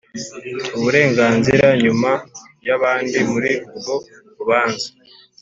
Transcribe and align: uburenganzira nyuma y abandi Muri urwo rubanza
uburenganzira 0.77 1.67
nyuma 1.83 2.11
y 2.67 2.69
abandi 2.77 3.17
Muri 3.31 3.51
urwo 3.69 3.95
rubanza 4.37 4.87